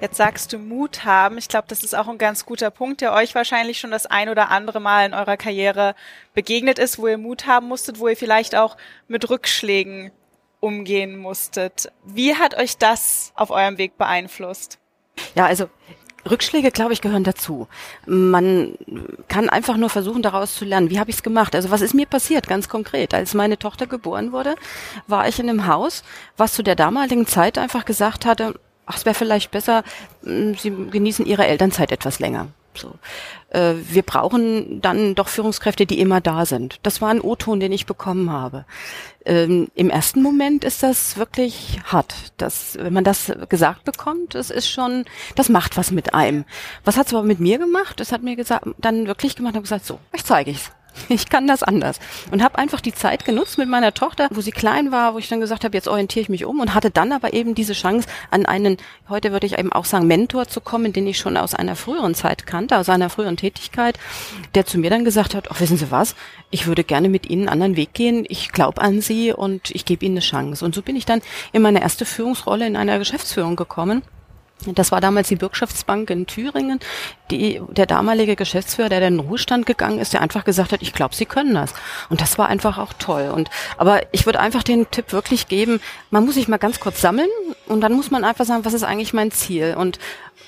[0.00, 1.38] Jetzt sagst du Mut haben.
[1.38, 4.28] Ich glaube, das ist auch ein ganz guter Punkt, der euch wahrscheinlich schon das ein
[4.28, 5.94] oder andere Mal in eurer Karriere
[6.34, 8.76] begegnet ist, wo ihr Mut haben musstet, wo ihr vielleicht auch
[9.08, 10.10] mit Rückschlägen
[10.60, 11.92] umgehen musstet.
[12.04, 14.78] Wie hat euch das auf eurem Weg beeinflusst?
[15.34, 15.68] Ja, also
[16.28, 17.68] Rückschläge, glaube ich, gehören dazu.
[18.06, 18.74] Man
[19.28, 20.90] kann einfach nur versuchen, daraus zu lernen.
[20.90, 21.54] Wie habe ich es gemacht?
[21.54, 23.14] Also was ist mir passiert, ganz konkret?
[23.14, 24.54] Als meine Tochter geboren wurde,
[25.06, 26.02] war ich in einem Haus,
[26.36, 28.54] was zu der damaligen Zeit einfach gesagt hatte,
[28.86, 29.84] ach, es wäre vielleicht besser,
[30.22, 32.48] hm, Sie genießen Ihre Elternzeit etwas länger.
[32.78, 32.94] So.
[33.50, 36.78] Äh, wir brauchen dann doch Führungskräfte, die immer da sind.
[36.82, 38.64] Das war ein O-Ton, den ich bekommen habe.
[39.24, 42.14] Ähm, Im ersten Moment ist das wirklich hart.
[42.36, 46.44] Das, wenn man das gesagt bekommt, das ist schon, das macht was mit einem.
[46.84, 48.00] Was hat es aber mit mir gemacht?
[48.00, 50.70] Es hat mir gesagt, dann wirklich gemacht und gesagt, so, ich zeige ich's.
[51.08, 51.98] Ich kann das anders.
[52.30, 55.28] Und habe einfach die Zeit genutzt mit meiner Tochter, wo sie klein war, wo ich
[55.28, 58.08] dann gesagt habe, jetzt orientiere ich mich um und hatte dann aber eben diese Chance,
[58.30, 58.76] an einen,
[59.08, 62.14] heute würde ich eben auch sagen, Mentor zu kommen, den ich schon aus einer früheren
[62.14, 63.98] Zeit kannte, aus einer früheren Tätigkeit,
[64.54, 66.14] der zu mir dann gesagt hat, ach, wissen Sie was,
[66.50, 69.84] ich würde gerne mit Ihnen einen anderen Weg gehen, ich glaube an Sie und ich
[69.84, 70.64] gebe Ihnen eine Chance.
[70.64, 71.20] Und so bin ich dann
[71.52, 74.02] in meine erste Führungsrolle in einer Geschäftsführung gekommen
[74.66, 76.80] das war damals die Bürgschaftsbank in Thüringen.
[77.30, 80.82] Die, der damalige Geschäftsführer, der dann in den Ruhestand gegangen ist, der einfach gesagt hat,
[80.82, 81.74] ich glaube, Sie können das.
[82.08, 83.30] Und das war einfach auch toll.
[83.34, 87.00] Und aber ich würde einfach den Tipp wirklich geben, man muss sich mal ganz kurz
[87.00, 87.28] sammeln
[87.66, 89.76] und dann muss man einfach sagen, was ist eigentlich mein Ziel?
[89.78, 89.98] Und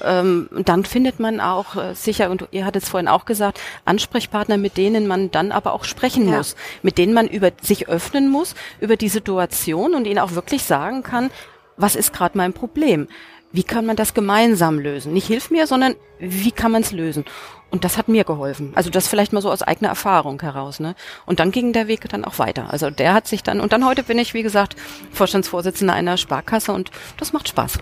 [0.03, 4.57] ähm, dann findet man auch äh, sicher, und ihr hattet es vorhin auch gesagt, Ansprechpartner,
[4.57, 6.38] mit denen man dann aber auch sprechen ja.
[6.38, 10.62] muss, mit denen man über sich öffnen muss, über die Situation und ihnen auch wirklich
[10.62, 11.31] sagen kann,
[11.77, 13.09] was ist gerade mein Problem?
[13.52, 15.12] Wie kann man das gemeinsam lösen?
[15.12, 17.24] Nicht hilf mir, sondern wie kann man es lösen?
[17.70, 18.72] Und das hat mir geholfen.
[18.74, 20.80] Also das vielleicht mal so aus eigener Erfahrung heraus.
[20.80, 20.94] Ne?
[21.24, 22.70] Und dann ging der Weg dann auch weiter.
[22.70, 24.76] Also der hat sich dann, und dann heute bin ich, wie gesagt,
[25.12, 27.78] Vorstandsvorsitzender einer Sparkasse und das macht Spaß.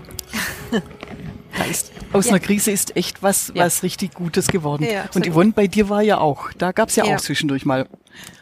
[2.13, 2.31] Aus ja.
[2.31, 3.65] einer Krise ist echt was, ja.
[3.65, 4.87] was richtig Gutes geworden.
[4.89, 7.65] Ja, und Yvonne, bei dir war ja auch, da gab es ja, ja, auch zwischendurch
[7.65, 7.87] mal.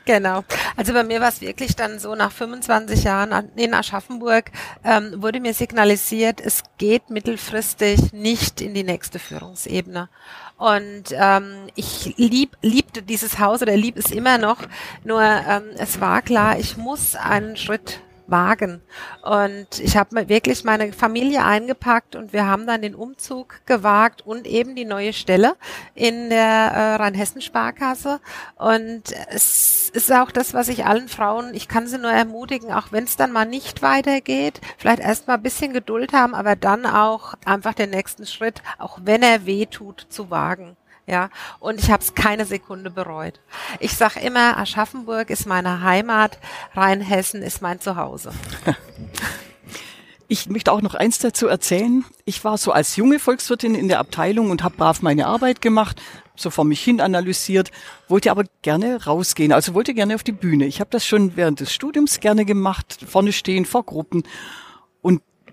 [0.06, 0.43] Genau.
[0.77, 4.51] Also bei mir war es wirklich dann so, nach 25 Jahren in Aschaffenburg
[4.84, 10.08] ähm, wurde mir signalisiert, es geht mittelfristig nicht in die nächste Führungsebene.
[10.58, 14.60] Und ähm, ich lieb, liebte dieses Haus oder lieb es immer noch.
[15.03, 18.81] Nur ähm, es war klar, ich muss einen Schritt wagen.
[19.23, 24.47] Und ich habe wirklich meine Familie eingepackt und wir haben dann den Umzug gewagt und
[24.47, 25.55] eben die neue Stelle
[25.95, 28.19] in der äh, Rheinhessen-Sparkasse.
[28.55, 32.91] Und es ist auch das, was ich allen Frauen, ich kann sie nur ermutigen, auch
[32.91, 36.85] wenn es dann mal nicht weitergeht, vielleicht erst mal ein bisschen Geduld haben, aber dann
[36.85, 40.75] auch einfach den nächsten Schritt, auch wenn er weh tut, zu wagen.
[41.07, 43.39] Ja, und ich habe es keine Sekunde bereut.
[43.79, 46.37] Ich sage immer, Aschaffenburg ist meine Heimat,
[46.75, 48.31] Rheinhessen ist mein Zuhause.
[50.29, 52.03] Ich möchte auch noch eins dazu erzählen.
[52.25, 56.01] Ich war so als junge Volkswirtin in der Abteilung und habe brav meine Arbeit gemacht,
[56.35, 57.71] so vor mich hin analysiert,
[58.09, 60.65] wollte aber gerne rausgehen, also wollte gerne auf die Bühne.
[60.65, 64.23] Ich habe das schon während des Studiums gerne gemacht, vorne stehen vor Gruppen.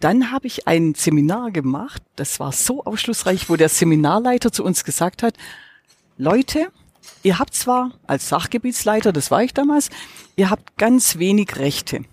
[0.00, 4.84] Dann habe ich ein Seminar gemacht, das war so aufschlussreich, wo der Seminarleiter zu uns
[4.84, 5.36] gesagt hat,
[6.18, 6.68] Leute,
[7.22, 9.90] ihr habt zwar als Sachgebietsleiter, das war ich damals,
[10.36, 12.04] ihr habt ganz wenig Rechte.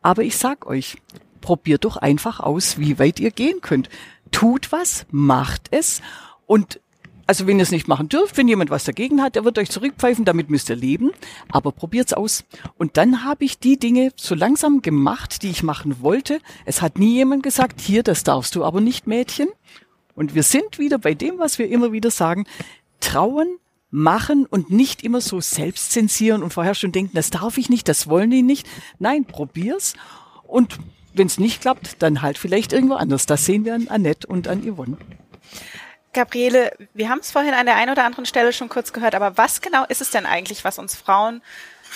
[0.00, 0.96] Aber ich sag euch,
[1.40, 3.88] probiert doch einfach aus, wie weit ihr gehen könnt.
[4.30, 6.00] Tut was, macht es
[6.46, 6.80] und
[7.28, 9.68] also wenn ihr es nicht machen dürft, wenn jemand was dagegen hat, der wird euch
[9.68, 11.10] zurückpfeifen, damit müsst ihr leben.
[11.50, 12.44] Aber probiert's aus.
[12.78, 16.40] Und dann habe ich die Dinge so langsam gemacht, die ich machen wollte.
[16.64, 19.48] Es hat nie jemand gesagt, hier, das darfst du aber nicht, Mädchen.
[20.14, 22.46] Und wir sind wieder bei dem, was wir immer wieder sagen.
[23.00, 23.58] Trauen,
[23.90, 27.88] machen und nicht immer so selbst zensieren und vorher schon denken, das darf ich nicht,
[27.88, 28.66] das wollen die nicht.
[28.98, 29.92] Nein, probier's.
[30.46, 30.78] Und
[31.12, 33.26] wenn es nicht klappt, dann halt vielleicht irgendwo anders.
[33.26, 34.96] Das sehen wir an Annette und an Yvonne.
[36.12, 39.36] Gabriele, wir haben es vorhin an der einen oder anderen Stelle schon kurz gehört, aber
[39.36, 41.42] was genau ist es denn eigentlich, was uns Frauen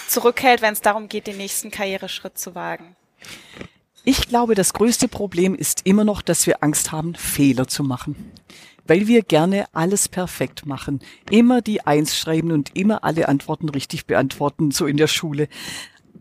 [0.09, 2.97] zurückhält, wenn es darum geht, den nächsten Karriereschritt zu wagen?
[4.05, 8.33] Ich glaube, das größte Problem ist immer noch, dass wir Angst haben, Fehler zu machen.
[8.85, 11.01] Weil wir gerne alles perfekt machen.
[11.31, 15.49] Immer die Eins schreiben und immer alle Antworten richtig beantworten, so in der Schule.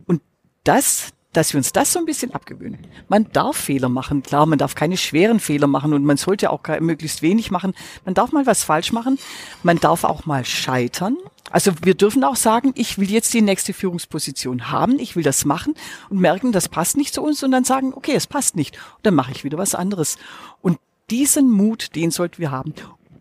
[0.05, 0.21] Und
[0.63, 2.79] das, dass wir uns das so ein bisschen abgewöhnen.
[3.07, 6.61] Man darf Fehler machen, klar, man darf keine schweren Fehler machen und man sollte auch
[6.79, 7.73] möglichst wenig machen.
[8.05, 9.17] Man darf mal was falsch machen,
[9.63, 11.17] man darf auch mal scheitern.
[11.49, 15.45] Also wir dürfen auch sagen, ich will jetzt die nächste Führungsposition haben, ich will das
[15.45, 15.75] machen
[16.09, 19.05] und merken, das passt nicht zu uns und dann sagen, okay, es passt nicht und
[19.05, 20.17] dann mache ich wieder was anderes.
[20.61, 22.73] Und diesen Mut, den sollten wir haben.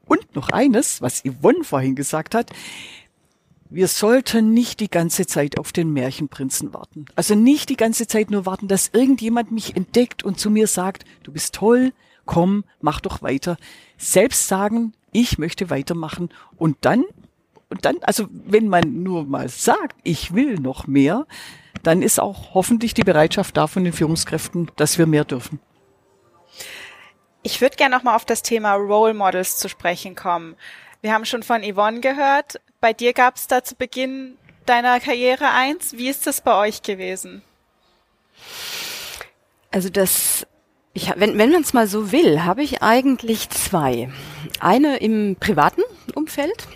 [0.07, 2.51] Und noch eines, was Yvonne vorhin gesagt hat,
[3.71, 7.07] wir sollten nicht die ganze Zeit auf den Märchenprinzen warten.
[7.15, 11.05] Also nicht die ganze Zeit nur warten, dass irgendjemand mich entdeckt und zu mir sagt,
[11.23, 11.93] du bist toll,
[12.27, 13.57] komm, mach doch weiter.
[13.97, 17.05] Selbst sagen, ich möchte weitermachen und dann,
[17.69, 21.27] und dann, also wenn man nur mal sagt, ich will noch mehr,
[21.85, 25.61] dann ist auch hoffentlich die Bereitschaft da von den Führungskräften, dass wir mehr dürfen.
[27.43, 30.57] Ich würde gerne nochmal auf das Thema Role Models zu sprechen kommen.
[31.01, 32.61] Wir haben schon von Yvonne gehört.
[32.81, 35.93] Bei dir gab es da zu Beginn deiner Karriere eins.
[35.93, 37.43] Wie ist das bei euch gewesen?
[39.71, 40.47] Also das,
[40.95, 44.11] ich, wenn, wenn man es mal so will, habe ich eigentlich zwei.
[44.61, 45.83] Eine im privaten
[46.15, 46.69] Umfeld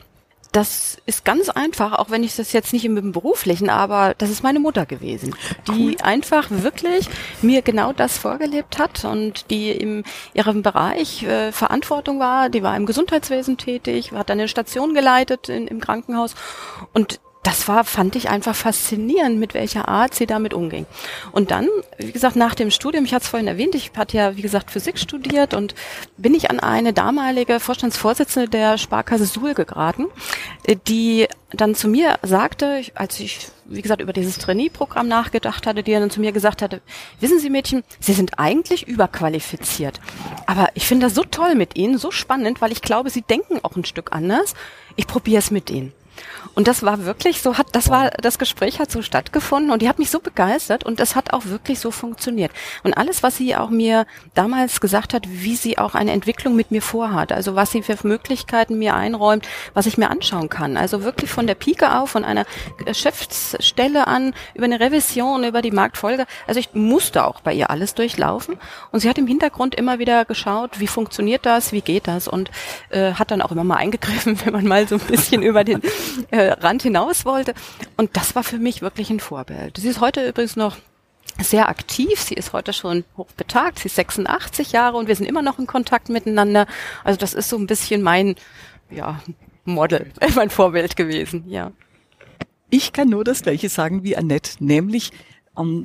[0.54, 4.44] das ist ganz einfach, auch wenn ich das jetzt nicht im beruflichen, aber das ist
[4.44, 5.34] meine Mutter gewesen,
[5.66, 5.96] die cool.
[6.00, 7.08] einfach wirklich
[7.42, 12.50] mir genau das vorgelebt hat und die im ihrem Bereich äh, Verantwortung war.
[12.50, 16.36] Die war im Gesundheitswesen tätig, hat eine Station geleitet in, im Krankenhaus
[16.92, 20.86] und das war, fand ich einfach faszinierend, mit welcher Art sie damit umging.
[21.30, 24.36] Und dann, wie gesagt, nach dem Studium, ich hatte es vorhin erwähnt, ich hatte ja,
[24.36, 25.74] wie gesagt, Physik studiert und
[26.16, 30.06] bin ich an eine damalige Vorstandsvorsitzende der Sparkasse Suhl geraten,
[30.88, 35.92] die dann zu mir sagte, als ich, wie gesagt, über dieses Trainee-Programm nachgedacht hatte, die
[35.92, 36.80] dann zu mir gesagt hatte,
[37.20, 40.00] wissen Sie Mädchen, Sie sind eigentlich überqualifiziert.
[40.46, 43.60] Aber ich finde das so toll mit Ihnen, so spannend, weil ich glaube, Sie denken
[43.62, 44.54] auch ein Stück anders.
[44.96, 45.92] Ich probiere es mit Ihnen.
[46.54, 49.88] Und das war wirklich so, hat, das war, das Gespräch hat so stattgefunden und die
[49.88, 52.52] hat mich so begeistert und es hat auch wirklich so funktioniert.
[52.82, 56.70] Und alles, was sie auch mir damals gesagt hat, wie sie auch eine Entwicklung mit
[56.70, 60.76] mir vorhat, also was sie für Möglichkeiten mir einräumt, was ich mir anschauen kann.
[60.76, 62.44] Also wirklich von der Pike auf, von einer
[62.84, 66.26] Geschäftsstelle an, über eine Revision, über die Marktfolge.
[66.46, 68.56] Also ich musste auch bei ihr alles durchlaufen
[68.92, 72.50] und sie hat im Hintergrund immer wieder geschaut, wie funktioniert das, wie geht das und
[72.90, 75.82] äh, hat dann auch immer mal eingegriffen, wenn man mal so ein bisschen über den
[76.30, 77.54] äh, Rand hinaus wollte.
[77.96, 79.78] Und das war für mich wirklich ein Vorbild.
[79.78, 80.76] Sie ist heute übrigens noch
[81.40, 82.20] sehr aktiv.
[82.20, 83.80] Sie ist heute schon hochbetagt.
[83.80, 86.66] Sie ist 86 Jahre und wir sind immer noch in Kontakt miteinander.
[87.02, 88.36] Also das ist so ein bisschen mein,
[88.90, 89.20] ja,
[89.64, 91.72] Model, mein Vorbild gewesen, ja.
[92.70, 95.12] Ich kann nur das Gleiche sagen wie Annette, nämlich
[95.56, 95.84] ähm,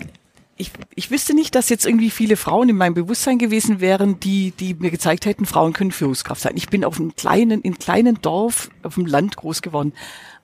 [0.60, 4.52] ich, ich wüsste nicht, dass jetzt irgendwie viele Frauen in meinem Bewusstsein gewesen wären, die,
[4.52, 6.58] die mir gezeigt hätten, Frauen können Führungskraft sein.
[6.58, 9.94] Ich bin auf einem kleinen, in kleinen Dorf auf dem Land groß geworden.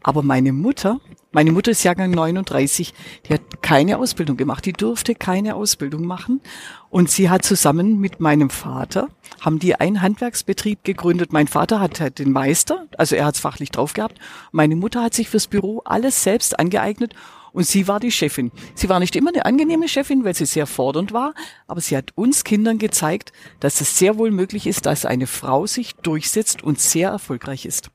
[0.02, 1.02] Aber meine Mutter,
[1.34, 2.94] meine Mutter ist Jahrgang 39,
[3.26, 6.40] die hat keine Ausbildung gemacht, die durfte keine Ausbildung machen.
[6.90, 9.10] Und sie hat zusammen mit meinem Vater,
[9.42, 11.34] haben die einen Handwerksbetrieb gegründet.
[11.34, 14.18] Mein Vater hat halt den Meister, also er hat es fachlich drauf gehabt.
[14.54, 17.14] Meine Mutter hat sich fürs Büro alles selbst angeeignet
[17.56, 18.52] und sie war die Chefin.
[18.76, 21.34] Sie war nicht immer eine angenehme Chefin, weil sie sehr fordernd war,
[21.68, 25.66] aber sie hat uns Kindern gezeigt, dass es sehr wohl möglich ist, dass eine Frau
[25.66, 27.90] sich durchsetzt und sehr erfolgreich ist.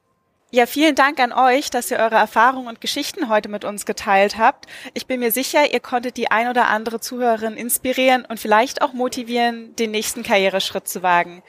[0.52, 4.36] Ja, vielen Dank an euch, dass ihr eure Erfahrungen und Geschichten heute mit uns geteilt
[4.36, 4.66] habt.
[4.94, 8.92] Ich bin mir sicher, ihr konntet die ein oder andere Zuhörerin inspirieren und vielleicht auch
[8.92, 11.44] motivieren, den nächsten Karriereschritt zu wagen.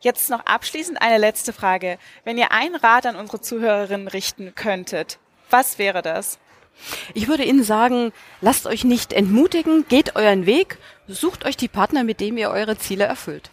[0.00, 1.98] Jetzt noch abschließend eine letzte Frage.
[2.22, 5.18] Wenn ihr einen Rat an unsere Zuhörerinnen richten könntet,
[5.50, 6.38] was wäre das?
[7.14, 12.04] Ich würde Ihnen sagen, lasst euch nicht entmutigen, geht euren Weg, sucht euch die Partner,
[12.04, 13.50] mit dem ihr eure Ziele erfüllt.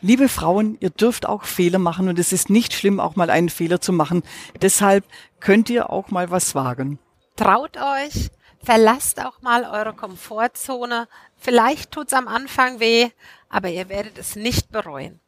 [0.00, 3.48] Liebe Frauen, ihr dürft auch Fehler machen und es ist nicht schlimm, auch mal einen
[3.48, 4.22] Fehler zu machen.
[4.60, 5.04] Deshalb
[5.40, 6.98] könnt ihr auch mal was wagen.
[7.36, 8.30] Traut euch,
[8.62, 11.08] verlasst auch mal eure Komfortzone.
[11.38, 13.08] Vielleicht tut's am Anfang weh,
[13.48, 15.20] aber ihr werdet es nicht bereuen.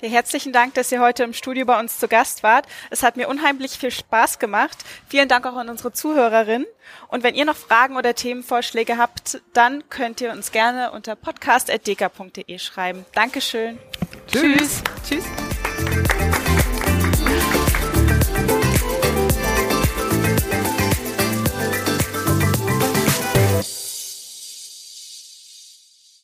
[0.00, 2.66] Ja, herzlichen Dank, dass ihr heute im Studio bei uns zu Gast wart.
[2.90, 4.78] Es hat mir unheimlich viel Spaß gemacht.
[5.08, 6.66] Vielen Dank auch an unsere Zuhörerin.
[7.08, 12.58] Und wenn ihr noch Fragen oder Themenvorschläge habt, dann könnt ihr uns gerne unter podcast.deka.de
[12.58, 13.06] schreiben.
[13.14, 13.78] Dankeschön.
[14.26, 14.82] Tschüss.
[15.08, 15.24] Tschüss.